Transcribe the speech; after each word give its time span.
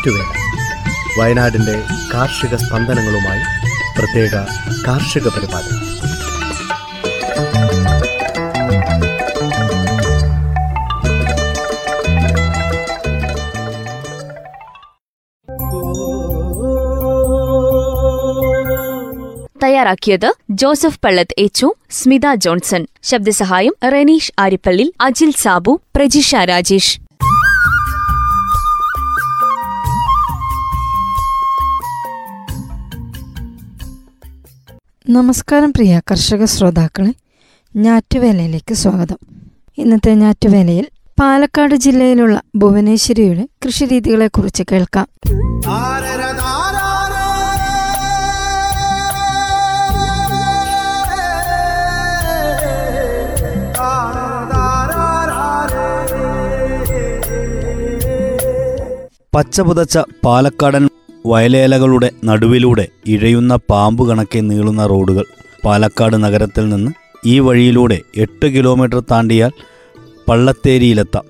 ഞാറ്റുവേല 0.00 1.20
വയനാടിന്റെ 1.20 1.82
കാർഷിക 2.14 2.56
സ്പന്ദനങ്ങളുമായി 2.56 3.42
പ്രത്യേക 3.98 4.34
കാർഷിക 4.86 5.28
പരിപാടി. 5.28 5.74
തയ്യാറാക്കിയത് 19.64 20.32
ജോസഫ് 20.50 21.00
പള്ളത്ത് 21.04 21.34
എച്ചു 21.38 21.74
സ്മിത 21.90 22.34
ജോൺസൺ. 22.34 22.86
ശബ്ദസഹായം 23.02 23.76
റെനീഷ് 23.92 24.32
ആരിപ്പള്ളി 24.38 24.94
അജിൽ 25.00 25.34
സാബു 25.36 25.80
പ്രജിഷ 25.96 26.34
രാജേഷ്. 26.34 27.09
നമസ്കാരം 35.10 35.70
പ്രിയ 35.70 36.00
കർഷക 36.10 36.44
ശ്രോതാക്കളെ 36.44 37.14
ഞാറ്റുവേലയിലേക്ക് 37.76 38.74
സ്വാഗതം. 38.74 39.18
ഇന്നത്തെ 39.78 40.14
ഞാറ്റുവേലയിൽ 40.14 40.86
പാലക്കാട് 41.20 41.74
ജില്ലയിലുള്ള 41.74 42.40
ഭുവനേശ്വരിയുടെ 42.56 43.48
കൃഷിരീതികളെക്കുറിച്ച് 43.66 44.62
കേൾക്കാം. 44.72 45.08
പച്ചപുതച്ച 59.34 59.98
പാലക്കാടൻ 60.24 60.88
വയലേലകളുടെ 61.26 62.10
നടുവിലൂടെ 62.24 62.88
ഇഴയുന്ന 63.06 63.56
പാമ്പ് 63.56 64.08
കണക്കെ 64.08 64.40
നീളുന്ന 64.40 64.86
റോഡുകൾ. 64.86 65.24
പാലക്കാട് 65.64 66.24
നഗരത്തിൽ 66.24 66.68
നിന്ന് 66.68 66.90
ഈ 67.26 67.38
വഴിയിലൂടെ 67.38 68.00
എട്ട് 68.16 68.46
കിലോമീറ്റർ 68.46 69.02
താണ്ടിയാൽ 69.10 69.50
പള്ളത്തേരിയിലെത്താം. 70.28 71.22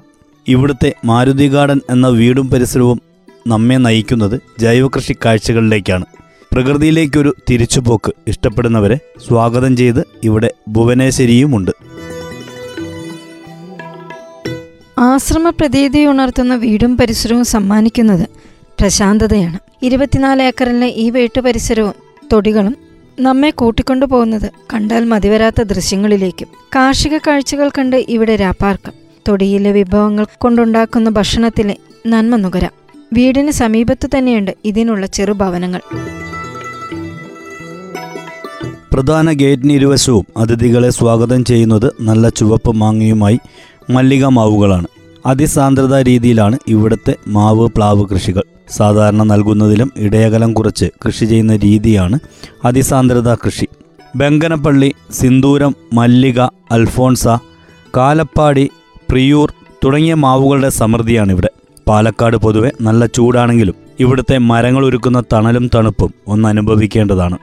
ഇവിടുത്തെ 0.49 0.95
മാരുതി 1.05 1.49
ഗാർഡൻ 1.49 1.81
എന്ന 1.91 2.09
വീടും 2.09 2.51
പരിസരവും 2.51 3.03
നമ്മെ 3.47 3.77
നയിക്കുന്നത് 3.77 4.41
ജൈവകൃഷി 4.61 5.15
കാഴ്ചകളിലേക്കാണ്. 5.25 6.05
പ്രകൃതിയിലേക്കൊരു 6.53 7.35
തിരിച്ചുപോക്ക് 7.51 8.13
ഇഷ്ടപ്പെടുന്നവരെ 8.29 8.99
സ്വാഗതം 9.29 9.77
ചെയ്ത് 9.77 10.07
ഇവിടെ 10.25 10.51
ഭുവനേശ്വരിയുമുണ്ട്. 10.69 11.71
ആശ്രമ 14.99 15.51
പ്രതീതി 15.51 16.07
ഉണർത്തുന്ന 16.07 16.55
വീടും 16.55 16.97
പരിസരവും 16.97 17.45
സമ്മാനിക്കുന്നത് 17.45 18.29
പ്രശാന്തതയാണ്. 18.81 19.59
ഇരുപത്തിനാല് 19.83 20.43
ഏക്കറിലെ 20.43 20.87
ഈ 20.87 21.11
വീട്ടു 21.11 21.41
പരിസരവും 21.41 21.95
തൊടികളും 22.33 22.77
നമ്മെ 23.21 23.51
കൂട്ടിക്കൊണ്ടു 23.51 24.07
പോകുന്നത് 24.07 24.51
കണ്ടാൽ 24.75 25.05
മതിവരാത്ത 25.05 25.63
ദൃശ്യങ്ങളിലേക്കും. 25.63 26.49
കാർഷിക 26.77 27.19
കാഴ്ചകൾ 27.19 27.69
കണ്ട് 27.69 27.97
ഇവിടെ 28.09 28.37
രാപ്പാർക്കം. 28.37 28.93
തൊടിയിലെ 29.29 29.73
വിഭവങ്ങൾ 29.73 30.27
കൊണ്ടുണ്ടാക്കുന്ന 30.39 31.11
ഭക്ഷണത്തിലെ 31.11 31.77
നന്മ 32.07 32.37
നുകരാം. 32.37 32.71
വീടിന് 33.13 33.51
സമീപത്തു 33.51 34.07
തന്നെയുണ്ട് 34.19 34.57
ഇതിനുള്ള 34.65 35.07
ചെറുഭവനങ്ങൾ 35.07 35.81
പ്രധാന 38.93 39.33
ഗേറ്റിന് 39.33 39.73
ഇരുവശവും 39.73 40.27
അതിഥികളെ 40.37 40.91
സ്വാഗതം 40.91 41.45
ചെയ്യുന്നത് 41.45 41.93
നല്ല 42.01 42.29
ചുവപ്പ് 42.29 42.73
മാങ്ങയുമായി 42.73 43.39
മല്ലിക 43.91 44.25
മാവുകളാണ്. 44.27 44.87
അതിസാന്ദ്രത 45.27 45.97
രീതിയിലാണ് 45.97 46.59
ഇവിടുത്തെ 46.69 47.15
മാവ് 47.29 47.69
പ്ലാവ് 47.69 48.09
കൃഷികൾ. 48.09 48.43
സാധാരണ 48.71 49.23
നൽകുന്നതിലും 49.23 49.93
ഇടയകലം 49.97 50.53
കുറച്ച് 50.53 50.91
കൃഷി 51.07 51.25
ചെയ്യുന്ന 51.25 51.57
രീതിയാണ് 51.57 52.19
അതിസാന്ദ്രത 52.65 53.35
കൃഷി. 53.35 53.69
ബംഗനപ്പള്ളി 54.17 54.95
സിന്ദൂരം 55.13 55.75
മല്ലിക 55.93 56.41
അൽഫോൺസ 56.71 57.29
കാലപ്പാടി 57.97 58.71
പ്രിയൂർ 59.11 59.53
തുടങ്ങിയ 59.85 60.15
മാവുകളുടെ 60.15 60.69
സമൃദ്ധിയാണ് 60.69 61.33
ഇവിടെ 61.33 61.51
പാലക്കാട് 61.89 62.37
പൊതുവെ 62.37 62.71
നല്ല 62.81 63.07
ചൂടാണെങ്കിലും 63.07 63.75
ഇവിടുത്തെ 64.01 64.39
മരങ്ങൾ 64.39 64.87
ഒരുക്കുന്ന 64.87 65.23
തണലും 65.33 65.71
തണുപ്പും 65.75 66.15
ഒന്ന് 66.27 66.49
അനുഭവിക്കേണ്ടതാണ്. 66.49 67.39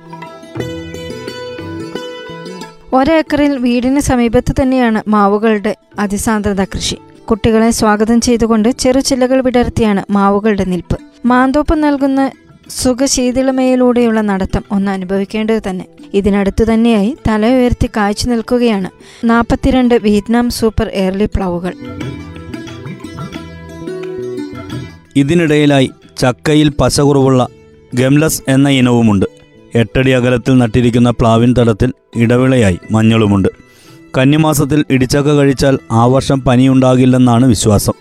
ഒരേക്കറിൽ 2.94 3.58
വീടിന് 3.58 4.00
സമീപത്ത് 4.00 4.54
തന്നെയാണ് 4.62 5.04
മാവുകളുടെ 5.08 5.76
അതിസാന്ദ്രത 6.00 6.64
കൃഷി. 6.64 6.98
കുട്ടികളെ 7.26 7.70
സ്വാഗതം 7.72 8.22
ചെയ്തുകൊണ്ട് 8.22 8.70
ചെറുചില്ലകൾ 8.70 9.42
വിടർത്തിയാണ് 9.42 10.04
മാവുകളുടെ 10.12 10.64
നിൽപ്പ്. 10.64 10.98
മാന്തോപ്പ് 11.30 11.76
നൽകുന്ന 11.84 12.32
സുഖശീതളമയിലൂടെയുള്ള 12.70 14.22
നടത്തം 14.22 14.64
ഒന്ന് 14.72 14.92
അനുഭവിക്കേണ്ടത് 14.92 15.62
തന്നെ. 15.70 15.86
ഇതിനടുത്തു 16.14 16.64
തന്നെയായി 16.64 17.18
തല 17.28 17.46
ഉയർത്തി 17.56 17.90
കാഴ്ച 17.98 18.28
നിൽക്കുകയാണ് 18.28 18.90
നാൽപ്പത്തിരണ്ട് 19.30 19.96
വിയറ്റ്നാം 19.96 20.50
സൂപ്പർ 20.50 20.90
എയർലി 20.94 21.26
പ്ലവുകൾ. 21.26 21.74
ഇതിനിടയിലായി 25.16 25.90
ചക്കയിൽ 26.18 26.70
പശകുറവുള്ള 26.70 27.48
ഗംലസ് 27.94 28.42
എന്ന 28.48 28.70
ഇനവുമുണ്ട്. 28.70 29.26
എട്ടടി 29.76 30.12
അകലത്തിൽ 30.12 30.58
നട്ടിരിക്കുന്ന 30.58 31.10
പ്ലാവിൻ 31.10 31.56
തടത്തിൽ 31.60 31.94
ഇടവിളയായി 32.16 32.78
മഞ്ഞളുമുണ്ട്. 32.92 33.50
കന്നിമാസത്തിൽ 34.18 34.86
ഇടിച്ചക്ക 34.90 35.30
കഴിച്ചാൽ 35.30 35.80
ആ 35.92 36.06
വർഷം 36.06 36.42
പനിയുണ്ടാകില്ലെന്നാണ് 36.42 37.46
വിശ്വാസം. 37.46 37.94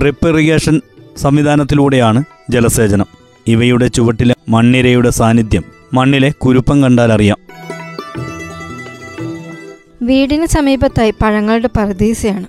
ഡ്രിപ്പ് 0.00 0.28
ഇറിഗേഷൻ 0.28 0.80
സംവിധാനത്തിലൂടെയാണ് 1.16 2.20
ജലസേചനം. 2.50 3.06
ഇവയുടെ 3.46 3.86
ചുവട്ടിലെ 3.86 4.34
മണ്ണിരയുടെ 4.48 5.10
സാന്നിധ്യം 5.10 5.64
മണ്ണിലെ 5.94 6.30
കുരുപ്പം 6.30 6.82
കണ്ടാൽ 6.82 7.12
അറിയാം. 7.12 7.38
വീടിന് 10.02 10.46
സമീപത്തായി 10.46 11.10
പഴങ്ങളുടെ 11.10 11.68
പറദീസയാണ് 11.76 12.46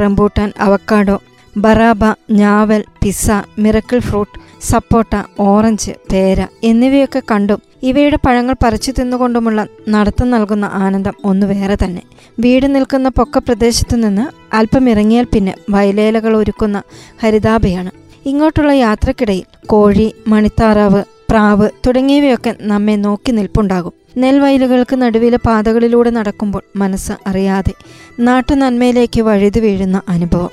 റംബൂട്ടാൻ 0.00 0.52
അവക്കാഡോ 0.58 1.22
ബറാബ 1.56 2.04
ഞാവൽ 2.30 2.84
പിസ്സ 3.02 3.30
മിറക്കിൾ 3.58 3.98
ഫ്രൂട്ട് 3.98 4.38
സപ്പോട്ട 4.60 5.22
ഓറഞ്ച് 5.40 5.92
പേര 6.12 6.46
എന്നിവയൊക്കെ 6.64 7.22
കണ്ടും 7.30 7.62
ഇവയുടെ 7.82 8.18
പഴങ്ങൾ 8.26 8.54
പറിച്ചു 8.64 8.92
തിന്നുകൊണ്ടുമുള്ള 8.98 9.66
നടത്തം 9.88 10.30
നൽകുന്ന 10.30 10.64
ആനന്ദം 10.72 11.14
ഒന്ന് 11.24 11.46
വേറെ 11.46 11.76
തന്നെ. 11.84 12.02
വീട് 12.40 12.74
നിൽക്കുന്ന 12.74 13.08
പൊക്ക 13.08 13.38
പ്രദേശത്തു 13.38 13.96
നിന്ന് 13.96 14.56
അല്പം 14.56 14.90
ഇറങ്ങിയാൽ 14.90 15.26
പിന്നെ 15.34 15.54
വയലേലകൾ 15.70 16.36
ഒരുക്കുന്ന 16.36 16.82
ഹരിതാഭയാണ്. 17.22 18.03
ഇങ്ങോട്ടുള്ള 18.26 18.72
യാത്രക്കിടയിൽ 18.72 19.44
കോഴി 19.66 20.14
മണിത്താറാവ് 20.28 21.02
പ്രാവ് 21.30 21.70
തുടങ്ങിയവയൊക്കെ 21.86 22.54
നമ്മെ 22.60 22.96
നോക്കി 22.96 23.32
നിൽപ്പുണ്ടാകും. 23.32 23.92
നെൽവയലുകൾക്ക് 24.16 24.96
നടുവിലെ 25.02 25.38
പാതകളിലൂടെ 25.46 26.10
നടക്കുമ്പോൾ 26.10 26.62
മനസ്സ് 26.76 27.12
അറിയാതെ 27.26 27.72
നാട്ടുനന്മയിലേക്ക് 28.20 29.20
വഴുതി 29.20 29.60
വീഴുന്ന 29.60 30.02
അനുഭവം. 30.08 30.50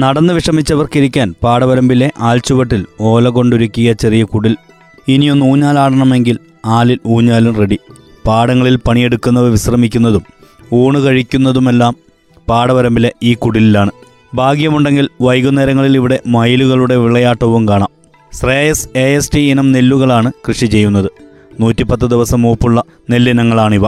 നടന്നു 0.00 0.32
വിഷമിച്ചവർക്കിരിക്കാൻ 0.34 1.34
പാടവരമ്പിലെ 1.42 2.12
ആൽച്ചുവട്ടിൽ 2.18 2.86
ഓല 3.00 3.28
കൊണ്ടൊരുക്കിയ 3.28 3.92
ചെറിയ 3.92 4.24
കുടിൽ. 4.24 4.56
ഇനിയൊന്ന് 5.08 5.46
ഊഞ്ഞാലാടണമെങ്കിൽ 5.46 6.38
ആലിൽ 6.66 6.98
ഊഞ്ഞാലും 7.06 7.56
റെഡി. 7.56 7.78
പാടങ്ങളിൽ 8.26 8.76
പണിയെടുക്കുന്നവർ 8.76 9.50
വിശ്രമിക്കുന്നതും 9.50 10.24
ഊണ് 10.72 10.98
കഴിക്കുന്നതുമെല്ലാം 10.98 11.96
പാടവരമ്പിലെ 12.48 13.12
ഈ 13.22 13.34
കുടിലിലാണ്. 13.34 14.03
ഭാഗ്യമുണ്ടെങ്കിൽ 14.34 15.08
വൈകുന്നേരങ്ങളിൽ 15.20 15.96
ഇവിടെ 15.96 16.20
മയിലുകളുടെ 16.26 16.96
വിളയാട്ടവും 16.96 17.68
കാണാം. 17.68 17.88
ശ്രേയസ് 18.32 18.88
എ 18.96 19.16
എസ് 19.16 19.32
ടി 19.32 19.40
ഇനം 19.40 19.72
നെല്ലുകളാണ് 19.72 20.32
കൃഷി 20.48 20.66
ചെയ്യുന്നത്. 20.66 21.10
നൂറ്റിപ്പത്ത് 21.60 22.02
ദിവസം 22.02 22.42
മൂപ്പുള്ള 22.42 22.84
നെല്ലിനങ്ങളാണിവ. 23.10 23.86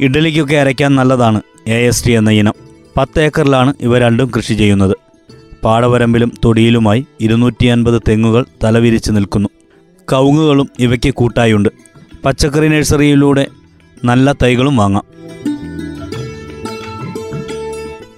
ഇഡലിക്കൊക്കെ 0.00 0.56
അരയ്ക്കാൻ 0.56 0.94
നല്ലതാണ് 0.94 1.40
എ 1.66 1.74
എസ് 1.74 2.06
ടി 2.06 2.12
എന്ന 2.12 2.30
ഇനം. 2.30 2.52
പത്ത് 2.96 3.20
ഏക്കറിലാണ് 3.20 3.74
ഇവ 3.80 3.98
രണ്ടും 3.98 4.30
കൃഷി 4.36 4.54
ചെയ്യുന്നത്. 4.54 4.96
പാടവരമ്പിലും 5.64 6.32
തൊടിയിലുമായി 6.44 7.06
ഇരുന്നൂറ്റി 7.20 7.66
അൻപത് 7.66 8.02
തെങ്ങുകൾ 8.08 8.46
തലവിരിച്ച് 8.64 9.12
നിൽക്കുന്നു. 9.12 9.48
കവുങ്ങുകളും 10.12 10.70
ഇവയ്ക്ക് 10.78 11.14
കൂട്ടായുണ്ട്. 11.14 11.68
പച്ചക്കറി 12.24 12.68
നഴ്സറിയിലൂടെ 12.68 13.46
നല്ല 14.04 14.32
തൈകളും 14.32 14.76
വാങ്ങാം. 14.76 15.15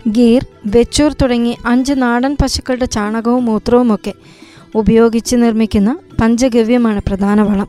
ഗീർ 0.09 0.47
വെച്ചൂർ 0.67 1.13
തുടങ്ങി 1.13 1.57
അഞ്ച് 1.67 1.95
നാടൻ 1.97 2.37
പശുക്കളുടെ 2.43 2.85
ചാണകവും 2.85 3.45
മൂത്രവുമൊക്കെ 3.45 4.13
ഉപയോഗിച്ച് 4.75 5.37
നിർമ്മിക്കുന്ന 5.37 5.99
പഞ്ചഗവ്യമാണ് 6.21 7.01
പ്രധാന 7.07 7.43
വളം. 7.43 7.69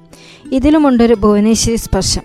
ഇതിലുമുണ്ടൊരു 0.51 1.13
ഭുവനേശ്വരി 1.13 1.77
സ്പർശം. 1.77 2.21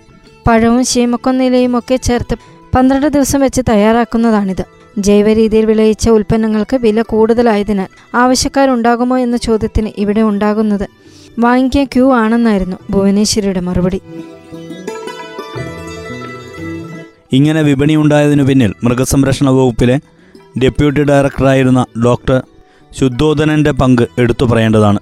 പഴവും 0.47 0.83
ശീമക്കൊന്നിലയും 0.85 1.77
ഒക്കെ 1.77 1.95
ചേർത്ത് 1.95 2.35
പന്ത്രണ്ട് 2.75 3.07
ദിവസം 3.07 3.39
വെച്ച് 3.39 3.61
തയ്യാറാക്കുന്നതാണിത്. 3.69 4.65
ജൈവ 4.97 5.33
രീതിയിൽ 5.33 5.65
വിളയിച്ച 5.65 6.09
ഉൽപ്പന്നങ്ങൾക്ക് 6.09 6.77
വില 6.77 7.01
കൂടുതലായതിനാൽ 7.01 7.87
ആവശ്യക്കാരുണ്ടാകുമോ 8.15 9.17
എന്ന 9.17 9.37
ചോദ്യത്തിന് 9.37 9.89
ഇവിടെ 9.97 10.21
ഉണ്ടാകുന്നത് 10.21 10.87
വാങ്ങിക്കാൻ 11.39 11.85
ക്യൂ 11.85 12.11
ആണെന്നായിരുന്നു 12.13 12.77
ഭുവനേശ്വരിയുടെ 12.89 13.59
മറുപടി. 13.59 14.01
ഇങ്ങനെ 17.35 17.61
വിപണി 17.61 17.95
ഉണ്ടായതിനു 17.95 18.43
പിന്നിൽ 18.43 18.71
മൃഗസംരക്ഷണ 18.83 19.49
വകുപ്പിലെ 19.49 19.95
ഡെപ്യൂട്ടി 20.59 21.03
ഡയറക്ടറായിരുന്ന 21.03 21.85
ഡോക്ടർ 22.05 22.37
ശുദ്ധോധനന്റെ 22.99 23.71
പങ്ക് 23.71 24.05
എടുത്തു 24.17 24.45
പറയേണ്ടതാണ്. 24.45 24.99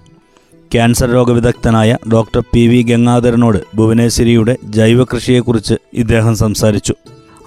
ക്യാൻസർ 0.73 1.09
രോഗവിദഗ്ധനായ 1.11 1.97
ഡോക്ടർ 2.13 2.41
പി 2.53 2.63
വി 2.67 2.79
ഗംഗാധരനോട് 2.83 3.59
ഭുവനേശ്വരിയുടെ 3.75 4.57
ജൈവകൃഷിയെക്കുറിച്ച് 4.77 5.75
ഇദ്ദേഹം 5.93 6.35
സംസാരിച്ചു. 6.35 6.93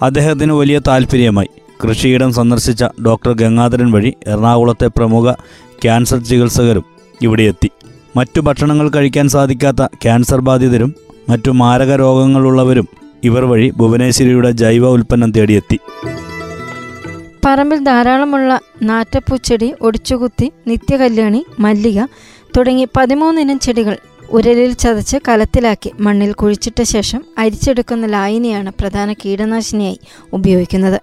അദ്ദേഹത്തിന് 0.01 0.53
വലിയ 0.53 0.79
താല്പര്യമായി 0.87 1.49
കൃഷിയിടം 1.83 2.33
സന്ദർശിച്ച 2.33 2.83
ഡോക്ടർ 3.05 3.33
ഗംഗാധരൻ 3.33 3.91
വഴി 3.91 4.13
എറണാകുളത്തെ 4.27 4.87
പ്രമുഖ 4.87 5.31
ക്യാൻസർ 5.83 6.19
ചികിത്സകരും 6.19 6.85
ഇവിടെ 7.21 7.43
എത്തി. 7.43 7.69
മറ്റു 8.17 8.39
ഭക്ഷണങ്ങൾ 8.41 8.89
കഴിക്കാൻ 8.89 9.27
സാധിക്കാത്ത 9.29 9.85
ക്യാൻസർ 10.03 10.39
ബാധിതരും 10.41 10.93
മറ്റു 11.29 11.51
മാരക 11.51 11.91
രോഗങ്ങളുള്ളവരും 11.95 12.87
ഇവർ 13.23 13.45
വഴി 13.45 13.69
ഭുവനേശ്വരിയുടെ 13.69 14.51
ജൈവ 14.51 14.87
ഉൽപ്പന്നം 14.87 15.31
തേടിയെത്തി. 15.31 15.79
പറമ്പിൽ 17.45 17.79
ധാരാളമുള്ള 17.83 18.59
നാറ്റപ്പൂച്ചെടി 18.81 19.73
ഒടിച്ചുകുത്തി 19.81 20.51
നിത്യകല്യാണി 20.67 21.45
മല്ലിക 21.59 22.01
തുടങ്ങി 22.57 22.87
പതിമൂന്നിനം 22.97 23.59
ചെടികൾ 23.59 23.97
ഉരലിൽ 24.29 24.73
ചതച്ച് 24.73 25.17
കലത്തിലാക്കി 25.27 25.91
മണ്ണിൽ 25.99 26.33
കുഴിച്ചിട്ട 26.33 26.81
ശേഷം 26.81 27.25
അരിച്ചെടുക്കുന്ന 27.37 28.07
ലായനിയാണ് 28.07 28.71
പ്രധാന 28.79 29.13
കീടനാശിനിയായി 29.13 29.99
ഉപയോഗിക്കുന്നത്. 30.33 31.01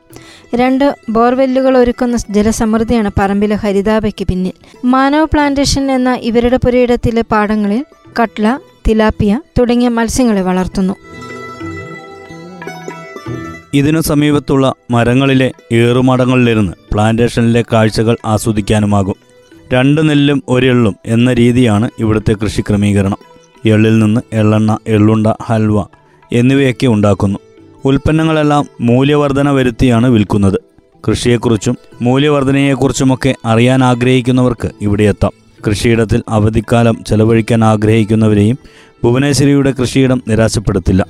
രണ്ട് 0.55 0.97
ബോർവെല്ലുകൾ 1.11 1.79
ഒരുക്കുന്ന 1.79 2.17
ജലസമൃദ്ധിയാണ് 2.31 3.11
പറമ്പിലെ 3.19 3.57
ഹരിതാപയ്ക്ക് 3.57 4.27
പിന്നിൽ. 4.27 4.53
മാനവ 4.85 5.25
പ്ലാന്റേഷൻ 5.25 5.91
എന്ന 5.91 6.19
ഇവരുടെ 6.23 6.57
പുരയിടത്തിലെ 6.57 7.23
പാടങ്ങളിൽ 7.33 7.85
കട്ല 8.23 8.59
തിലാപ്പിയ 8.89 9.41
തുടങ്ങിയ 9.59 9.89
മത്സ്യങ്ങളെ 9.89 10.43
വളർത്തുന്നു. 10.43 10.95
ഇതിനു 13.75 14.01
സമീപത്തുള്ള 14.01 14.75
മരങ്ങളിലെ 14.91 15.53
ഏറുമടങ്ങളിലിരുന്ന് 15.73 16.73
പ്ലാന്റേഷനിലെ 16.93 17.65
കാഴ്ചകൾ 17.73 18.17
ആസ്വദിക്കാനുമാകും. 18.27 19.15
രണ്ട് 19.73 20.09
നെല്ലും 20.09 20.43
ഒരെള്ളും 20.49 20.97
എന്ന 21.07 21.33
രീതിയാണ് 21.33 21.91
ഇവിടുത്തെ 21.99 22.33
കൃഷി 22.33 22.61
ക്രമീകരണം. 22.61 23.17
എള്ളിൽ 23.67 23.99
നിന്ന് 23.99 24.21
എള്ളെണ്ണ 24.33 24.79
എള്ളുണ്ട 24.87 25.27
ഹൽവ 25.43 25.85
എന്നിവയൊക്കെ 26.33 26.87
ഉണ്ടാക്കുന്നു. 26.87 27.39
ഉൽപ്പന്നങ്ങളെല്ലാം 27.85 28.67
മൂല്യവർധന 28.81 29.51
വരുത്തിയാണ് 29.51 30.07
വിൽക്കുന്നത്. 30.07 30.61
കൃഷിയെക്കുറിച്ചും 31.09 31.79
മൂല്യവർധനയെക്കുറിച്ചുമൊക്കെ 32.03 33.35
അറിയാൻ 33.45 33.85
ആഗ്രഹിക്കുന്നവർക്ക് 33.85 34.71
ഇവിടെ 34.81 35.03
എത്താം. 35.03 35.31
കൃഷിയിടത്തിൽ 35.67 36.23
അവധിക്കാലം 36.29 37.05
ചെലവഴിക്കാൻ 37.07 37.65
ആഗ്രഹിക്കുന്നവരെയും 37.65 38.59
ഭുവനേശ്വരിയുടെ 39.05 39.71
കൃഷിയിടം 39.71 40.23
നിരാശപ്പെടുത്തില്ല. 40.29 41.07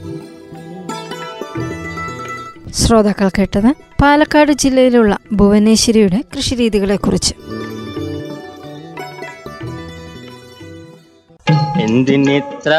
ശ്രോതാക്കൾ 2.81 3.29
കേട്ടത് 3.39 3.69
പാലക്കാട് 4.03 4.53
ജില്ലയിലുള്ള 4.53 5.17
ഭുവനേശ്വരിയുടെ 5.33 6.19
കൃഷിരീതികളെക്കുറിച്ച്. 6.33 7.35
എന്തിനിത്ര 11.81 12.73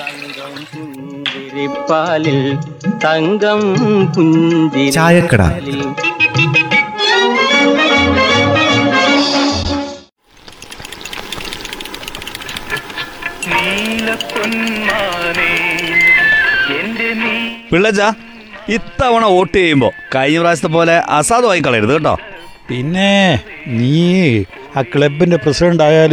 തങ്കം 0.00 0.54
പുഞ്ചിരിപ്പാലിൽ 0.72 2.40
തങ്കം 3.04 3.60
പുഞ്ചിരിപ്പാലിൽ 4.14 5.80
പിള്ളച്ച 17.70 18.00
ഇത്തവണ 18.76 19.24
വോട്ട് 19.34 19.54
ചെയ്യുമ്പോൾ 19.58 19.92
കഴിഞ്ഞ 20.14 20.38
പ്രാവശ്യത്തെ 20.40 20.70
പോലെ 20.76 20.94
അസാധുവായി 21.18 21.60
കളയരുത് 21.66 21.92
കേട്ടോ. 21.96 22.14
പിന്നെ 22.70 23.12
നീ 23.78 23.92
ആ 24.78 24.82
ക്ലബിന്റെ 24.94 25.38
പ്രസിഡന്റ് 25.44 25.84
ആയാൽ 25.88 26.12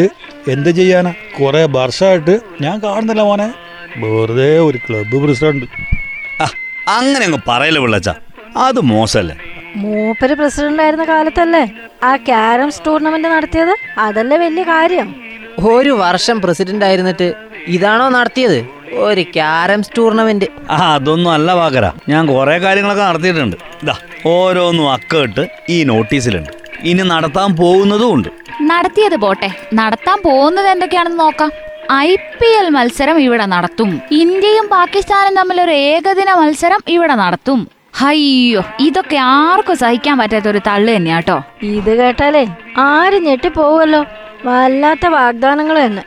എന്ത് 0.53 0.69
ചെയ്യാനാ? 0.79 1.11
കുറെ 1.37 1.63
വർഷമായിട്ട് 1.77 2.35
ഞാൻ 2.63 2.75
കാണുന്നില്ല 2.85 3.23
മോനെ. 3.29 3.47
വെറുതെ 4.03 4.51
ഒരു 4.67 4.79
ക്ലബ്ബ് 4.85 5.17
പ്രസിഡന്റ്. 5.25 5.67
അങ്ങനെ 6.97 7.23
അങ്ങ് 7.27 7.41
പറയല്ലേ 7.49 7.81
പിള്ളച്ച 7.85 8.09
അത് 8.65 8.79
മോശമല്ലേ 8.93 9.35
മൂപ്പര് 9.83 10.33
പ്രസിഡന്റ് 10.39 10.81
ആയിരുന്ന 10.83 11.05
കാലത്തല്ലേ 11.13 11.63
ആ 12.09 12.11
ക്യാരംസ് 12.29 12.81
ടൂർണമെന്റ് 12.85 13.29
നടത്തിയത്? 13.35 13.73
അതല്ലേ 14.05 14.37
വലിയ 14.43 14.63
കാര്യം. 14.73 15.07
ഒരു 15.71 15.91
വർഷം 16.03 16.37
പ്രസിഡന്റ് 16.43 16.85
ആയിരുന്നിട്ട് 16.87 17.27
ഇതാണോ 17.75 18.05
നടത്തിയത്? 18.17 18.59
ഒരു 19.03 19.21
ക്യാരംസ് 19.35 19.91
ടൂർണമെന്റ്. 19.97 20.47
ആ 20.69 20.77
അതൊന്നും 20.95 21.31
അല്ല 21.31 21.53
പാകര 21.53 21.91
ഞാൻ 22.09 22.27
കുറെ 22.27 22.57
കാര്യങ്ങളൊക്കെ 22.57 23.03
നടത്തിയിട്ടുണ്ട്. 23.03 23.55
ഇതാ 23.83 23.95
ഓരോന്നും 24.25 24.91
അക്കമിട്ട് 24.91 25.47
ഈ 25.69 25.83
നോട്ടീസിലുണ്ട്. 25.83 26.49
ഇനി 26.83 27.01
നടത്താൻ 27.01 27.55
പോകുന്നതും 27.55 28.13
ഉണ്ട്. 28.13 28.29
നടത്തിയത് 28.61 29.15
പോട്ടെ. 29.15 29.49
നടത്താൻ 29.73 30.17
പോകുന്നത് 30.25 30.67
എന്തൊക്കെയാണെന്ന് 30.67 31.19
നോക്കാം. 31.19 31.51
ഐ 31.93 32.15
പി 32.15 32.49
എൽ 32.59 32.69
മത്സരം 32.69 33.19
ഇവിടെ 33.19 33.45
നടത്തും. 33.45 34.01
ഇന്ത്യയും 34.11 34.67
പാകിസ്ഥാനും 34.67 35.35
തമ്മിൽ 35.35 35.61
ഒരു 35.61 35.71
ഏകദിന 35.71 36.33
മത്സരം 36.33 36.81
ഇവിടെ 36.87 37.15
നടത്തും. 37.15 37.59
അയ്യോ 38.05 38.61
ഇതൊക്കെ 38.79 39.17
ആർക്കും 39.17 39.77
സഹിക്കാൻ 39.81 40.17
പറ്റാത്ത 40.17 40.47
ഒരു 40.47 40.61
തള്ളു 40.67 40.89
തന്നെയാട്ടോ 40.95 41.43
ഇത് 41.63 41.91
കേട്ടാലേ 41.99 42.45
ആര് 42.77 43.49
പോവല്ലോ 43.59 44.05
വല്ലാത്ത 44.45 45.05
വാഗ്ദാനങ്ങൾ 45.05 45.85
തന്നെ. 45.85 46.03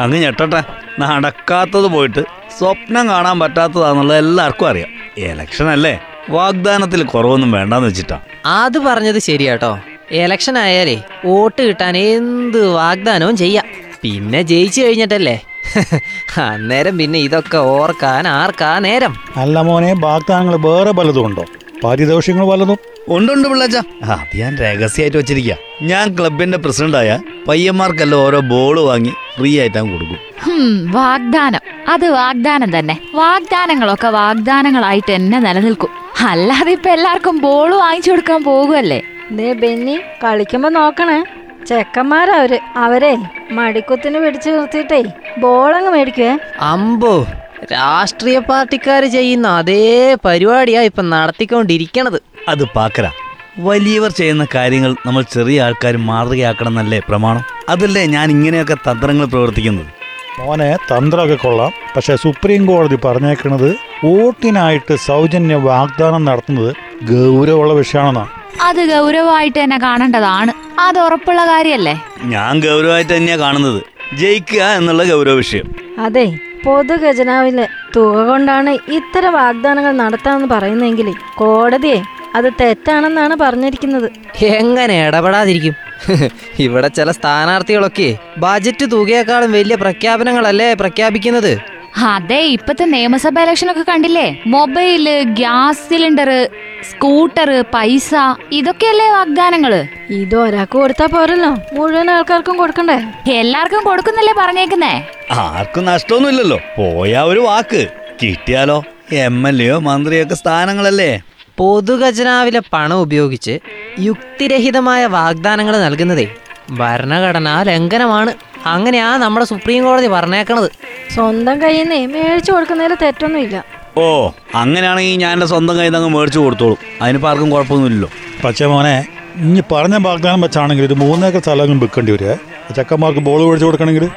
അങ്ങ് 0.00 0.18
ഞെട്ടട്ടെ. 0.22 0.62
നടക്കാത്തത് 0.98 1.86
പോയിട്ട് 1.86 2.24
സ്വപ്നം 2.58 3.08
കാണാൻ 3.08 3.40
പറ്റാത്തതാണെന്നുള്ളത് 3.40 4.18
എല്ലാവർക്കും 4.18 4.68
അറിയാം. 4.68 4.88
എലക്ഷൻ 5.18 5.68
അല്ലേ? 5.68 6.00
വാഗ്ദാനത്തിൽ 6.30 7.02
കുറവൊന്നും 7.02 7.52
വേണ്ടെന്ന് 7.52 7.88
വെച്ചിട്ടാ. 7.88 8.20
അത് 8.46 8.78
പറഞ്ഞത് 8.78 9.18
ശരിയാട്ടോ. 9.18 9.78
എലക്ഷൻ 10.12 10.58
ആയാലേ 10.58 11.02
വോട്ട് 11.24 11.62
കിട്ടാൻ 11.62 11.96
എന്ത് 11.96 12.66
വാഗ്ദാനവും 12.66 13.36
ചെയ്യാം. 13.36 13.64
പിന്നെ 14.02 14.42
ജയിച്ചു 14.42 14.82
കഴിഞ്ഞിട്ടല്ലേ? 14.82 15.40
അന്നേരം 16.38 16.98
പിന്നെ 16.98 17.18
ഇതൊക്കെ 17.18 17.58
ഓർക്കാൻ 17.58 18.28
ആർക്കാ 18.28 18.78
നേരം? 18.78 19.14
അല്ല 19.36 19.60
മോനെ 19.60 19.94
വാഗ്ദാനങ്ങൾ 19.98 20.56
വേറെ 20.56 20.90
പലതും 20.90 21.26
ഉണ്ടോ? 21.26 21.44
പാരിതോഷികങ്ങൾ 21.84 22.46
വല്ലതും 22.46 22.78
ഉണ്ടുണ്ട് 23.08 23.48
പിള്ളച്ച. 23.48 23.76
അത് 24.04 24.36
ഞാൻ 24.36 24.56
രഹസ്യമായിട്ട് 24.56 25.18
വെച്ചിരിക്കുക 25.18 25.56
ഞാൻ 25.82 26.16
ക്ലബിന്റെ 26.18 26.58
പ്രസിഡന്റായ 26.58 27.20
പയ്യന്മാർക്കെല്ലാം 27.48 28.20
ഓരോ 28.20 28.40
ബോൾ 28.40 28.80
വാങ്ങി 28.80 29.12
ഫ്രീ 29.38 29.60
ആയിട്ട് 29.60 29.78
കൊടുക്കും. 29.78 30.18
ഹും, 30.42 30.90
വാഗ്ദാനം. 30.90 31.60
അത് 31.88 32.08
വാഗ്ദാനം 32.08 32.78
തന്നെ. 32.78 32.98
വാഗ്ദാനങ്ങളൊക്കെ 33.14 34.08
വാഗ്ദാനങ്ങളായിട്ട് 34.08 35.12
എന്നെ 35.12 35.38
നിലനിൽക്കും. 35.38 35.88
അല്ലാതെ 36.20 36.72
ഇപ്പൊ 36.72 36.90
എല്ലാവർക്കും 36.90 37.40
ബോൾ 37.40 37.74
വാങ്ങിച്ചു 37.74 38.10
കൊടുക്കാൻ 38.10 38.44
പോകുമല്ലേ 38.44 39.02
നീ 39.30 39.52
ബെന്നി 39.52 39.98
കളിക്കുമ്പോ 40.24 40.68
നോക്കണേ. 40.68 41.24
ചെക്കന്മാരവര് 41.68 42.58
അവരെ 42.76 43.18
മടിക്കുത്തിന് 43.50 44.18
പിടിച്ചു 44.18 44.50
നിർത്തിയിട്ടേ 44.50 45.04
ബോളങ്ങ് 45.38 45.90
മേടിക്കുവേ. 45.90 46.38
അമ്പോ 46.60 47.26
രാഷ്ട്രീയ 47.72 48.38
പാർട്ടിക്കാർ 48.38 49.04
ചെയ്യുന്ന 49.04 49.48
അതേ 49.48 50.16
പരിപാടിയാ 50.24 50.82
ഇപ്പൊ 50.82 51.02
നടത്തിക്കൊണ്ടിരിക്കണത്. 51.02 52.22
അത് 52.48 52.64
പാക്കര. 52.64 53.10
വലിയവർ 53.58 54.10
ചെയ്യുന്ന 54.10 54.46
കാര്യങ്ങൾ 54.54 54.96
നമ്മൾ 55.06 55.22
ചെറിയ 55.22 55.62
ആൾക്കാർ 55.62 55.96
മാതൃകയാക്കണം 55.96 56.68
എന്നല്ലേ 56.68 57.00
പ്രമാണം? 57.08 57.42
അതല്ലേ 57.68 58.06
ഞാൻ 58.06 58.30
ഇങ്ങനെയൊക്കെ 58.30 58.74
തന്ത്രങ്ങൾ 58.74 59.26
പ്രവർത്തിക്കുന്നത്? 59.26 59.90
മോനെ 60.38 60.76
തന്ത്രമൊക്കെ 60.76 61.34
കൊള്ളാം. 61.34 61.72
പക്ഷെ 61.96 62.16
സുപ്രീം 62.16 62.66
കോടതി 62.66 62.98
പറഞ്ഞേക്കണത് 63.04 63.70
വോട്ടിനായിട്ട് 64.04 64.94
സൗജന്യ 64.96 65.54
വാഗ്ദാനം 65.54 66.24
നടത്തുന്നത് 66.24 66.70
ഗൗരവമുള്ള 67.04 67.72
വിഷയമാണെന്നാണ് 67.72 68.30
അത് 68.60 68.82
ഗൗരവമായിട്ട് 68.90 69.58
തന്നെ 69.64 69.78
കാണേണ്ടതാണ്. 69.78 70.52
അത് 70.78 70.98
ഉറപ്പുള്ള 70.98 71.42
കാര്യല്ലേ? 71.46 71.94
ഞാൻ 72.22 72.60
ഗൗരവമായിട്ട് 72.60 73.16
തന്നെയാ 73.16 73.36
കാണുന്നത്. 73.36 73.82
ജയിക്കുക 74.16 74.62
എന്നുള്ള 74.62 75.04
ഗൗരവ 75.04 75.34
വിഷയം. 75.34 75.68
അതെ 75.98 76.38
പൊതു 76.64 76.94
ഖജനാവിലെ 76.94 77.66
തുക 77.96 78.26
കൊണ്ടാണ് 78.26 78.78
ഇത്തരം 78.88 79.32
വാഗ്ദാനങ്ങൾ 79.32 79.92
നടത്താമെന്ന് 79.92 80.48
പറയുന്നെങ്കിൽ 80.54 81.08
കോടതിയെ 81.34 82.00
അത് 82.34 82.52
തെറ്റാണെന്നാണ് 82.60 83.34
പറഞ്ഞിരിക്കുന്നത്. 83.34 84.06
എങ്ങനെ 84.42 85.06
ഇടപെടാതിരിക്കും? 85.06 85.74
ഇവിടെ 86.58 86.88
ചില 86.88 87.10
സ്ഥാനാർത്ഥികളൊക്കെ 87.10 88.08
ബജറ്റ് 88.38 88.90
തുകയെക്കാളും 88.92 89.52
വലിയ 89.52 89.74
പ്രഖ്യാപനങ്ങളല്ലേ 89.74 90.74
പ്രഖ്യാപിക്കുന്നത്? 90.74 91.52
അതെ 91.96 92.40
ഇപ്പത്തെ 92.40 92.84
നിയമസഭ 92.84 93.40
ഇലക്ഷൻ 93.40 93.70
ഒക്കെ 93.70 93.82
കണ്ടില്ലേ? 93.82 94.42
മൊബൈൽ 94.46 95.22
ഗ്യാസ് 95.22 95.88
സിലിണ്ടർ 95.88 96.50
സ്കൂട്ടർ 96.90 97.60
പൈസ 97.74 98.14
ഇതൊക്കെയല്ലേ 98.52 99.08
വാഗ്ദാനങ്ങൾ? 99.10 99.86
ഇത് 100.10 100.36
ഒരാൾക്ക് 100.36 100.72
കൊടുത്താ 100.72 101.06
പോരല്ലോ. 101.06 101.50
മുഴുവൻ 101.72 102.10
ആൾക്കാർക്കും 102.10 102.56
കൊടുക്കണ്ടേ? 102.56 102.96
എല്ലാവർക്കും 103.32 103.84
കൊടുക്കുന്നല്ലേ 103.84 104.34
പറഞ്ഞേക്കുന്നേ? 104.38 105.02
ആർക്കും 105.30 105.84
നഷ്ടമൊന്നുമില്ലല്ലോ. 105.84 106.58
പോയ 106.76 107.18
ഒരു 107.18 107.40
വാക്ക്. 107.40 107.86
കിട്ടിയാലോ? 108.22 108.82
എം 109.12 109.48
എൽ 109.48 109.62
എയോ 109.62 109.78
മന്ത്രിയൊക്കെ 109.78 110.34
സ്ഥാനങ്ങളല്ലേ? 110.34 111.22
പൊതുഖജനാവിലെ 111.58 112.62
പണം 112.72 112.96
ഉപയോഗിച്ച് 112.96 113.58
യുക്തിരഹിതമായ 114.00 115.06
വാഗ്ദാനങ്ങൾ 115.06 115.76
നൽകുന്നതേ 115.76 116.28
ഭരണഘടനാ 116.70 117.62
ലംഘനമാണ്. 117.62 118.32
അങ്ങനെയാ 118.66 119.16
നമ്മുടെ 119.16 119.44
സുപ്രീം 119.44 119.84
കോടതി 119.84 120.06
പറഞ്ഞേക്കണത്. 120.06 120.70
സ്വന്തം 121.14 121.62
കൈ 121.62 121.82
നിന്ന് 121.82 122.06
മേടിച്ചു 122.14 122.52
കൊടുക്കുന്നതിൽ 122.52 122.96
തെറ്റൊന്നുമില്ല. 123.02 123.64
ഓ 123.96 124.30
അങ്ങനെയാണെങ്കിൽ 124.54 125.16
ഞാൻ 125.16 125.32
എന്റെ 125.32 125.46
സ്വന്തം 125.46 125.78
കൈ 125.78 125.84
നിന്ന് 125.84 125.98
അങ്ങ് 125.98 126.18
മേടിച്ചു 126.18 126.38
കൊടുത്തോളും. 126.38 126.76
അതിനിപ്പോൾ 127.02 127.28
ആർക്കും 127.28 127.50
കുഴപ്പമൊന്നുമില്ലല്ലോ. 127.50 128.10
പക്ഷേ 128.44 128.66
മോനെ 128.66 129.04
ഇനി 129.36 129.62
പറഞ്ഞ 129.72 129.96
വാഗ്ദാനം 130.06 130.40
വെച്ചാണെങ്കിൽ 130.40 130.84
ഒരു 130.84 130.94
മൂന്നേക്കർ 130.94 131.40
സ്ഥലം 131.40 131.78
വിൽക്കേണ്ടി 131.80 132.12
വരിക. 132.12 132.32
ചെക്കന്മാർക്ക് 132.76 133.20
ബോൾ 133.20 133.46
മേടിച്ചു 133.46 133.66
കൊടുക്കണമെങ്കിൽ? 133.66 134.08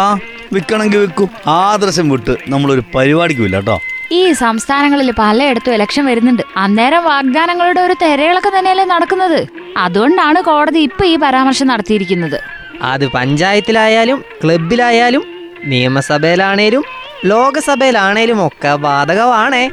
ആ 0.00 0.18
വിൽക്കണമെങ്കിൽ 0.52 0.98
വിൽക്കും. 0.98 1.28
ആദർശം 1.46 2.08
വിട്ട് 2.08 2.36
നമ്മളൊരു 2.48 2.82
പരിപാടിക്കും 2.94 3.44
ഇല്ല 3.44 3.56
കേട്ടോ. 3.56 3.78
ഈ 4.12 4.32
സംസ്ഥാനങ്ങളിൽ 4.32 5.12
പലയിടത്തും 5.18 5.74
ഇലക്ഷൻ 5.74 6.06
വരുന്നുണ്ട്. 6.06 6.42
അന്നേരം 6.56 7.04
വാഗ്ദാനങ്ങളുടെ 7.04 7.80
ഒരു 7.80 7.94
തെരയിളൊക്കെ 8.02 8.52
തന്നെയല്ലേ 8.58 8.84
നടക്കുന്നത്? 8.84 9.46
അതുകൊണ്ടാണ് 9.76 10.42
കോടതി 10.42 10.78
ഇപ്പൊ 10.78 11.04
ഈ 11.04 11.16
പരാമർശം 11.16 11.66
നടത്തിയിരിക്കുന്നത്. 11.66 12.57
അത് 12.82 13.08
പഞ്ചായത്തിലായാലും 13.08 14.24
ക്ലബിലായാലും 14.44 15.24
നിയമസഭയിലാണേലും 15.64 16.84
ലോകസഭയിലാണേലും 17.24 18.46
ഒക്കെ 18.46 18.74
ബാധകമാണേ 18.76 19.70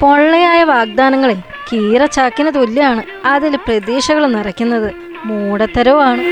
പൊള്ളയായ 0.00 0.64
വാഗ്ദാനങ്ങളെ 0.64 1.36
കീറച്ചാക്കിന് 1.72 2.50
തുല്യാണ് 2.54 3.02
അതിൽ 3.26 3.56
പ്രതീക്ഷകൾ 3.56 4.26
നിറയ്ക്കുന്നത് 4.26 4.92
മൂടത്തരവുമാണ് 5.24 6.22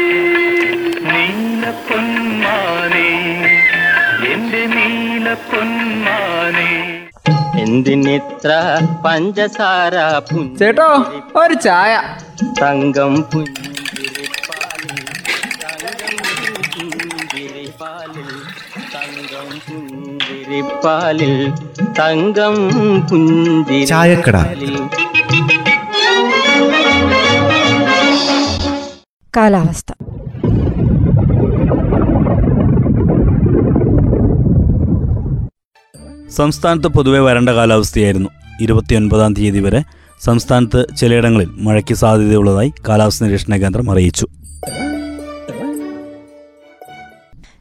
എന്തിനിത്ര 7.59 8.51
പഞ്ചസാര 9.05 9.95
ചേട്ടോ 10.59 10.89
ഒരു 11.37 11.55
ചായ. 11.55 11.93
തങ്കം 12.61 13.23
പുഞ്ചിരിപ്പാലിൽ 13.23 13.74
തങ്കം 17.81 19.49
പുഞ്ചിരിപ്പാലിൽ 19.69 21.51
തങ്കം 21.99 22.55
പുഞ്ചിരി 23.11 23.85
തങ്കം 23.85 23.87
ചായക്കട. 23.87 24.37
കാലാവസ്ഥ. 29.37 29.93
സംസ്ഥാനത്ത് 36.31 36.89
പൊതുവെ 36.89 37.19
വരണ്ട 37.19 37.49
കാലാവസ്ഥയായിരുന്നു. 37.49 38.31
ഇരുപത്തിയൊൻപതാം 38.61 39.35
തീയതി 39.35 39.59
വരെ 39.59 39.85
സംസ്ഥാനത്ത് 40.21 40.87
ചിലയിടങ്ങളിൽ 40.97 41.49
മഴയ്ക്ക് 41.49 41.95
സാധ്യതയുള്ളതായി 41.95 42.73
കാലാവസ്ഥാ 42.89 43.27
നിരീക്ഷണ 43.27 43.57
കേന്ദ്രം 43.57 43.91
അറിയിച്ചു. 43.91 44.27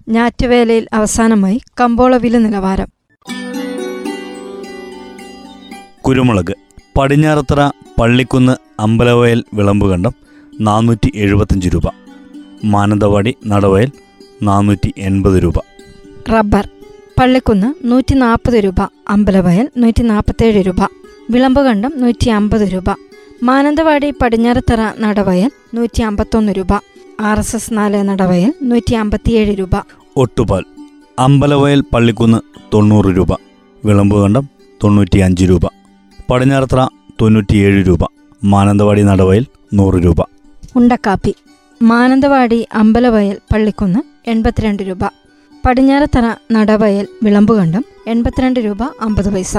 ഞാറ്റുവേലയിൽ 0.09 0.87
അവസാനമായി 0.93 1.61
കമ്പോള 1.81 2.17
വില 2.17 2.37
നിലവാരം. 2.37 2.87
കുരുമുളക് 6.01 6.53
പടിഞ്ഞാറത്തറ 6.97 7.69
പള്ളിക്കുന്ന് 8.01 8.81
അമ്പലവയൽ 8.81 9.43
വിളമ്പുകണ്ടം 9.53 10.13
നാനൂറ്റി 10.59 11.11
എഴുപത്തഞ്ച് 11.15 11.69
രൂപ. 11.69 11.87
മാനന്തവാടി 12.65 13.35
നടവയൽ 13.45 13.91
നാനൂറ്റി 14.43 14.93
എൺപത് 14.97 15.43
രൂപ. 15.43 15.59
റബ്ബർ 16.33 16.69
പള്ളിക്കുന്ന് 17.19 17.91
നൂറ്റി 17.91 18.15
നാൽപ്പത് 18.15 18.53
രൂപ 18.53 18.81
അമ്പലവയൽ 19.09 19.69
നൂറ്റി 19.77 20.03
നാൽപ്പത്തേഴ് 20.03 20.65
രൂപ 20.65 20.81
വിളമ്പുകണ്ടം 21.29 21.91
നൂറ്റി 21.97 22.29
അമ്പത് 22.29 22.73
രൂപ 22.73 22.95
മാനന്തവാടി 23.43 24.13
പടിഞ്ഞാറത്തറ 24.21 24.81
നടവയൽ 24.99 25.51
നൂറ്റി 25.73 26.01
അമ്പത്തൊന്ന് 26.01 26.51
രൂപ 26.51 26.73
ആർ 27.19 27.39
എസ് 27.39 27.55
എസ് 27.55 27.73
നാല് 27.73 28.09
നടവയൽ 28.09 28.53
നൂറ്റി 28.61 28.93
അമ്പത്തിയേഴ് 28.93 29.59
രൂപ. 29.59 29.75
ഒട്ടുപാൽ 30.17 30.63
അമ്പലവയൽ 31.19 31.83
പള്ളിക്കുന്ന് 31.93 32.37
തൊണ്ണൂറ് 32.73 33.05
രൂപ 33.05 33.33
വിളമ്പുകണ്ടം 33.85 34.49
തൊണ്ണൂറ്റി 34.83 35.19
അഞ്ച് 35.19 35.45
രൂപ 35.45 35.65
പടിഞ്ഞാറത്ര 36.31 36.87
തൊണ്ണൂറ്റിയേഴ് 37.21 37.87
രൂപ 37.87 38.05
മാനന്തവാടി 38.43 39.01
നടവയൽ 39.01 39.45
നൂറ് 39.73 39.93
രൂപ. 39.93 40.21
ഉണ്ടക്കാപ്പി 40.75 41.35
മാനന്തവാടി 41.83 42.67
അമ്പലവയൽ 42.73 43.37
പള്ളിക്കുന്ന് 43.53 44.29
എൺപത്തിരണ്ട് 44.29 44.83
രൂപ 44.83 45.03
പടിഞ്ഞാറത്തറ 45.65 46.35
നടവയൽ 46.51 47.07
വിളമ്പുകണ്ടം 47.23 47.85
എൺപത്തിരണ്ട് 48.07 48.59
രൂപ 48.59 48.83
അമ്പത് 49.01 49.33
പൈസ. 49.33 49.57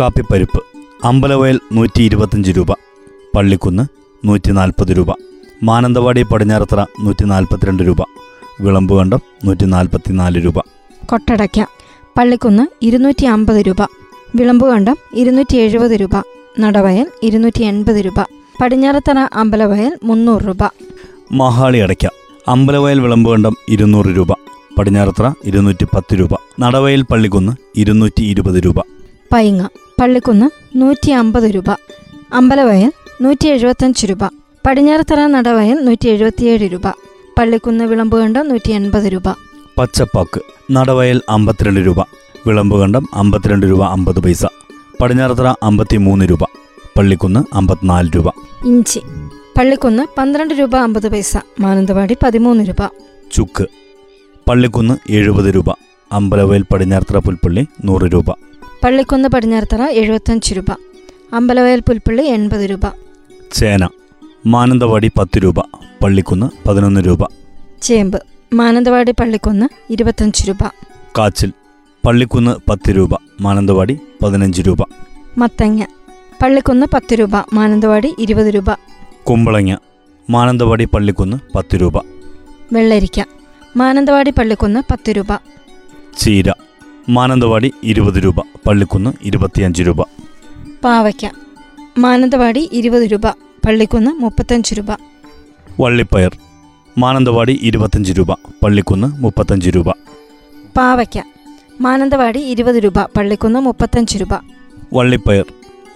കാപ്പിപ്പരിപ്പ് 0.00 0.62
അമ്പലവയൽ 1.04 1.60
നൂറ്റി 1.72 2.02
ഇരുപത്തഞ്ച് 2.02 2.50
രൂപ 2.50 2.72
പള്ളിക്കുന്ന് 3.36 3.84
നൂറ്റി 4.26 4.50
നാൽപ്പത് 4.50 4.96
രൂപ. 4.96 5.12
മാനന്തവാടി 5.62 6.22
പടിഞ്ഞാറത്തറ 6.22 6.80
നൂറ്റി 6.80 7.24
നാൽപ്പത്തിരണ്ട് 7.24 7.82
രൂപ. 7.82 7.96
വിളമ്പുകണ്ടം 8.60 9.18
നൂറ്റി 9.44 9.64
നാൽപ്പത്തി 9.64 10.12
നാല് 10.12 10.44
രൂപ. 10.44 10.58
കൊട്ടടയ്ക്ക 11.06 11.66
പള്ളിക്കുന്ന് 12.18 12.66
ഇരുന്നൂറ്റി 12.82 13.24
അമ്പത് 13.24 13.56
രൂപ. 13.56 13.82
വിളമ്പുകണ്ടം 14.34 14.96
ഇരുന്നൂറ്റി 15.14 15.56
എഴുപത് 15.56 15.92
രൂപ. 15.92 16.10
നടവയൽ 16.60 17.06
ഇരുന്നൂറ്റി 17.22 17.62
എൺപത് 17.62 17.96
രൂപ. 17.96 18.14
പടിഞ്ഞാറത്തറ 18.62 19.18
അമ്പലവയൽ 19.18 19.98
മുന്നൂറ് 20.04 20.42
രൂപ. 20.42 20.70
മഹാളി 21.32 21.78
അടയ്ക്ക 21.78 22.08
അമ്പലവയൽ 22.48 23.00
വിളമ്പുകണ്ടം 23.00 23.56
ഇരുന്നൂറ് 23.68 24.06
രൂപ. 24.06 24.32
പടിഞ്ഞാറത്തറ 24.78 25.32
ഇരുന്നൂറ്റി 25.44 25.84
പത്ത് 25.84 26.18
രൂപ. 26.20 26.28
നടവയൽ 26.60 27.02
പള്ളിക്കുന്ന് 27.02 27.52
ഇരുന്നൂറ്റി 27.76 28.22
ഇരുപത് 28.22 28.64
രൂപ. 28.64 28.80
പൈങ്ങ 29.32 29.68
പള്ളിക്കുന്ന് 30.00 30.78
നൂറ്റി 30.78 31.10
അമ്പത് 31.10 31.44
രൂപ. 31.44 31.70
അമ്പലവയൽ 32.32 32.92
നൂറ്റി 33.22 33.48
എഴുപത്തഞ്ച് 33.48 34.06
രൂപ. 34.06 34.43
പടിഞ്ഞാറത്തറ 34.66 35.26
നടവയൽ 35.26 35.74
നൂറ്റി 35.74 36.08
എഴുപത്തിയേഴ് 36.08 36.72
രൂപ. 36.72 36.82
പള്ളിക്കുന്ന് 37.38 37.84
വിളമ്പുകണ്ടം 37.84 38.48
നൂറ്റി 38.48 38.72
എൺപത് 38.72 39.04
രൂപ. 39.04 39.22
പച്ചപ്പാക്ക് 39.78 40.40
നടവയൽ 40.72 41.20
അമ്പത്തിരണ്ട് 41.28 41.80
രൂപ. 41.86 42.00
വിളമ്പുകണ്ടം 42.46 43.08
അമ്പത്തിരണ്ട് 43.14 43.66
രൂപ 43.66 43.84
അമ്പത് 43.84 44.20
പൈസ. 44.20 44.46
പടിഞ്ഞാറത്തറ 45.00 45.54
അമ്പത്തി 45.62 45.96
മൂന്ന് 45.96 46.24
രൂപ. 46.24 46.44
പള്ളിക്കുന്ന് 46.98 47.56
അമ്പത്തിനാല് 47.56 48.10
രൂപ. 48.16 48.28
ഇഞ്ചി. 48.66 49.00
പള്ളിക്കുന്ന് 49.58 50.02
പന്ത്രണ്ട് 50.18 50.54
രൂപ 50.54 50.76
അമ്പത് 50.76 51.08
പൈസ. 51.12 51.36
മാനന്തവാടി 51.60 52.16
പതിമൂന്ന് 52.22 52.64
രൂപ. 52.64 52.90
ചുക്ക്. 53.32 53.66
പള്ളിക്കുന്ന് 54.48 55.12
എഴുപത് 55.12 55.54
രൂപ. 55.54 55.74
അമ്പലവയൽ 56.12 56.62
പടിഞ്ഞാറത്തറ 56.62 57.18
പുൽപ്പള്ളി 57.18 57.66
നൂറ് 57.84 58.12
രൂപ. 58.12 58.30
പള്ളിക്കുന്ന് 58.84 59.28
പടിഞ്ഞാറത്തറ 59.28 59.82
എഴുപത്തഞ്ച് 59.82 60.54
രൂപ. 60.54 60.70
അമ്പലവയൽ 61.32 61.80
പുൽപ്പള്ളി 61.80 62.22
എൺപത് 62.22 62.70
രൂപ. 62.70 62.86
ചേന. 63.52 63.88
മാനന്തവാടി 64.46 65.10
പത്ത് 65.18 65.38
രൂപ 65.38 65.60
പള്ളിക്കുന്ന് 66.02 66.68
പതിനൊന്ന് 66.68 67.00
രൂപ. 67.00 67.18
ചേമ്പ് 67.82 68.22
മാനന്തവാടി 68.52 69.12
പള്ളിക്കുന്ന് 69.12 69.66
ഇരുപത്തഞ്ച് 69.90 70.48
രൂപ. 70.48 70.58
കാച്ചിൽ 71.18 71.52
പള്ളിക്കുന്ന് 72.06 72.70
പത്ത് 72.70 72.96
രൂപ 72.96 73.08
മാനന്തവാടി 73.40 73.98
പതിനഞ്ച് 74.22 74.62
രൂപ. 74.62 74.78
മത്തങ്ങ 75.38 75.84
പള്ളിക്കുന്ന് 76.42 76.86
പത്ത് 76.94 77.14
രൂപ 77.14 77.30
മാനന്തവാടി 77.52 78.14
ഇരുപത് 78.18 78.46
രൂപ. 78.46 78.74
കുമ്പളങ്ങ 79.22 79.76
മാനന്തവാടി 80.30 80.84
പള്ളിക്കുന്ന് 80.84 81.36
പത്ത് 81.56 81.80
രൂപ. 81.80 81.98
വെള്ളരിക്ക 82.72 83.24
മാനന്തവാടി 83.76 84.30
പള്ളിക്കുന്ന് 84.30 84.82
പത്ത് 84.90 85.10
രൂപ. 85.10 85.36
ചീര 86.18 86.52
മാനന്തവാടി 87.08 87.72
ഇരുപത് 87.82 88.24
രൂപ 88.24 88.40
പള്ളിക്കുന്ന് 88.66 89.12
ഇരുപത്തിയഞ്ച് 89.22 89.82
രൂപ. 89.82 90.02
പാവയ്ക്ക 90.84 91.30
മാനന്തവാടി 91.98 92.70
ഇരുപത് 92.72 93.02
രൂപ. 93.02 93.43
പള്ളിക്കുന്ന് 93.66 94.10
മുപ്പത്തഞ്ച് 94.10 94.74
രൂപ. 94.74 94.90
വള്ളിപ്പയർ 95.80 96.38
മാനന്തവാടി 96.98 97.60
ഇരുപത്തഞ്ച് 97.62 98.12
രൂപ 98.12 98.32
പള്ളിക്കുന്ന് 98.32 99.22
മുപ്പത്തഞ്ച് 99.22 99.70
രൂപ. 99.70 99.90
പാവയ്ക്ക 100.76 101.18
മാനന്തവാടി 101.80 102.38
ഇരുപത് 102.38 102.76
രൂപ 102.76 102.98
പള്ളിക്കുന്ന് 103.02 103.60
മുപ്പത്തഞ്ച് 103.60 104.18
രൂപ. 104.18 104.34
വള്ളിപ്പയർ 104.92 105.44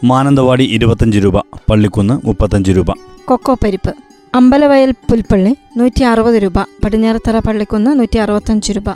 മാനന്തവാടി 0.04 0.64
ഇരുപത്തഞ്ച് 0.64 1.18
രൂപ 1.18 1.38
പള്ളിക്കുന്ന് 1.70 2.20
മുപ്പത്തഞ്ച് 2.26 2.70
രൂപ. 2.70 2.86
കൊക്കോ 3.24 3.54
പരിപ്പ് 3.54 3.94
അമ്പലവയൽ 4.34 4.90
പുൽപ്പള്ളി 4.90 5.56
നൂറ്റി 5.76 6.02
അറുപത് 6.02 6.34
രൂപ 6.34 6.58
പടിഞ്ഞാറത്തറ 6.84 7.38
പള്ളിക്കുന്ന് 7.38 8.00
നൂറ്റി 8.00 8.18
അറുപത്തഞ്ച് 8.18 8.72
രൂപ. 8.72 8.90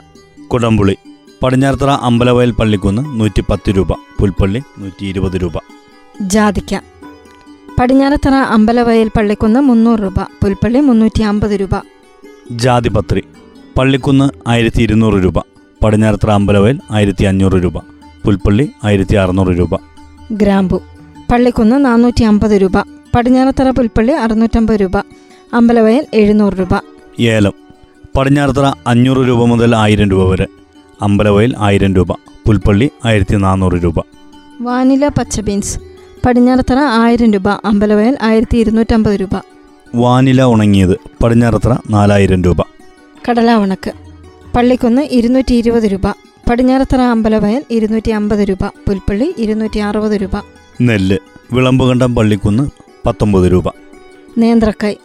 കുടംപുളി 0.47 0.97
പടിഞ്ഞാറത്തറ 1.43 1.89
അമ്പലവയൽ 1.89 2.51
പള്ളിക്കുന്ന് 2.51 3.19
നൂറ്റി 3.19 3.41
പത്ത് 3.41 3.69
രൂപ 3.77 3.93
പുൽപ്പള്ളി 4.19 4.61
നൂറ്റി 4.79 5.05
ഇരുപത് 5.05 5.41
രൂപ. 5.41 5.53
ജാതിക്ക 6.21 6.92
പടിഞ്ഞാറത്തറ 7.79 8.33
അമ്പലവയൽ 8.33 9.11
പള്ളിക്കുന്ന് 9.17 9.59
മുന്നൂറ് 9.59 9.99
രൂപ 9.99 10.23
പുൽപ്പള്ളി 10.23 10.79
മുന്നൂറ്റി 10.79 11.21
അമ്പത് 11.21 11.51
രൂപ. 11.51 11.75
ജാതിപത്രി 12.51 13.23
പള്ളിക്കുന്ന് 13.77 14.29
ആയിരത്തി 14.47 14.81
ഇരുന്നൂറ് 14.81 15.23
രൂപ 15.23 15.39
പടിഞ്ഞാറത്തറ 15.83 16.31
അമ്പലവയൽ 16.31 16.79
ആയിരത്തി 16.91 17.23
അഞ്ഞൂറ് 17.23 17.63
രൂപ 17.63 17.77
പുൽപ്പള്ളി 18.25 18.71
ആയിരത്തി 18.83 19.15
അറുന്നൂറ് 19.15 19.47
രൂപ. 19.47 19.79
ഗ്രാമ്പു 20.31 20.81
പള്ളിക്കുന്ന് 21.31 21.85
നാനൂറ്റി 21.85 22.23
അമ്പത് 22.23 22.51
രൂപ 22.51 22.77
പടിഞ്ഞാറത്തറ 23.15 23.69
പുൽപ്പള്ളി 23.69 24.13
അറുന്നൂറ്റമ്പത് 24.13 24.79
രൂപ 24.79 24.97
അമ്പലവയൽ 25.53 26.05
എഴുന്നൂറ് 26.13 26.53
രൂപ. 26.53 26.73
ഏലം 27.19 27.53
പടിഞ്ഞാറത്തറ 28.17 28.73
അഞ്ഞൂറ് 28.87 29.27
രൂപ 29.27 29.45
മുതൽ 29.45 29.75
ആയിരം 29.75 30.09
രൂപ 30.09 30.29
വരെ 30.29 30.47
അമ്പലവയൽ 31.01 31.53
ആയിരം 31.57 31.95
രൂപ 31.95 32.11
പുൽപ്പള്ളി 32.45 32.91
ആയിരത്തി 33.05 33.35
നാനൂറ് 33.35 33.83
രൂപ. 33.83 33.99
വാനില 34.61 35.07
പച്ച 35.07 35.39
ബീൻസ് 35.39 35.92
പടിഞ്ഞാറത്തറ 36.25 36.79
ആയിരം 36.79 37.33
രൂപ 37.33 37.49
അമ്പലവയൽ 37.49 38.17
ആയിരത്തി 38.21 38.57
ഇരുന്നൂറ്റമ്പത് 38.57 39.19
രൂപ. 39.19 39.35
വാനില 39.95 40.43
ഉണങ്ങിയത് 40.43 40.99
പടിഞ്ഞാറത്തറ 41.23 41.73
നാലായിരം 41.89 42.43
രൂപ. 42.43 42.61
കടല 43.29 43.55
ഉണക്ക് 43.55 43.91
പള്ളിക്കുന്ന് 44.55 45.01
ഇരുന്നൂറ്റി 45.01 45.53
ഇരുപത് 45.53 45.83
രൂപ 45.83 46.07
പടിഞ്ഞാറത്തറ 46.49 47.01
അമ്പലവയൽ 47.01 47.63
ഇരുന്നൂറ്റി 47.71 48.11
അമ്പത് 48.11 48.39
രൂപ 48.39 48.65
പുൽപ്പള്ളി 48.65 49.35
ഇരുന്നൂറ്റി 49.37 49.79
അറുപത് 49.79 50.11
രൂപ. 50.11 50.35
നെല്ല് 50.81 51.17
വിളമ്പുകണ്ടം 51.53 52.15
പള്ളിക്കുന്ന് 52.15 52.63
പത്തൊമ്പത് 53.05 53.51
രൂപ. 53.51 53.67
നേന്ത്രക്കായ് 54.37 54.95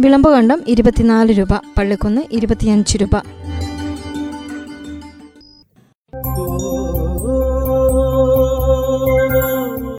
വിളമ്പുകണ്ടം 0.00 0.62
ഇരുപത്തിനാല് 0.68 1.38
രൂപ 1.38 1.52
പള്ളിക്കുന്ന് 1.78 2.22
ഇരുപത്തിയഞ്ച് 2.32 2.98
രൂപ. 2.98 3.16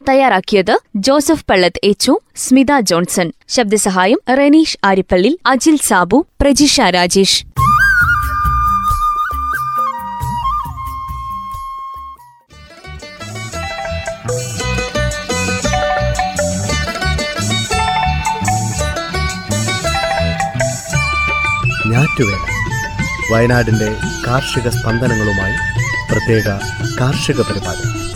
തയ്യാറാക്കിയത് 0.10 0.80
ജോസഫ് 0.96 1.46
പള്ളത്ത് 1.50 1.82
എച്ചു 1.84 2.20
സ്മിത 2.36 2.80
ജോൺസൺ. 2.80 3.32
ശബ്ദസഹായം 3.48 4.20
റെനീഷ് 4.30 4.78
ആരിപ്പള്ളി 4.84 5.40
അജിൽ 5.46 5.78
സാബു 5.78 6.28
പ്രജിഷ 6.42 6.82
രാജേഷ്. 6.82 7.46
ഞാറ്റുവേല. 21.88 22.38
വയനാടിന്റെ 23.34 23.96
കാർഷിക 24.28 24.70
സ്പന്ദനങ്ങളുമായി 24.70 25.54
പ്രത്യേക 26.12 26.48
കാർഷിക 27.02 27.42
പരിപാടി. 27.42 28.07